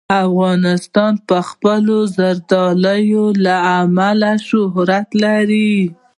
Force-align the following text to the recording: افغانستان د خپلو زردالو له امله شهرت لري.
افغانستان 0.25 1.11
د 1.29 1.31
خپلو 1.49 1.95
زردالو 2.17 3.25
له 3.45 3.55
امله 3.81 4.31
شهرت 4.49 5.07
لري. 5.23 5.73